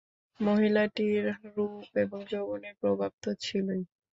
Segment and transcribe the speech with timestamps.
[0.39, 1.23] মহিলাটির
[1.47, 3.81] রূপ এবং যৌবনের প্রভাব তো ছিলই।